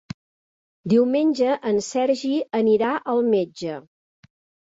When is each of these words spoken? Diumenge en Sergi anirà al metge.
Diumenge 0.93 1.51
en 1.71 1.77
Sergi 1.87 2.31
anirà 2.61 2.95
al 3.13 3.21
metge. 3.35 3.77